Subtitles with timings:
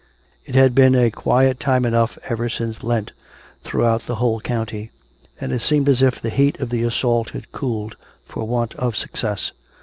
[0.47, 3.11] "It had been a quiet time enough ever since Lent,
[3.63, 4.89] through out the whole county;
[5.39, 8.97] and it seemed as if the heat of the assault had cooled for want of
[8.97, 9.51] success.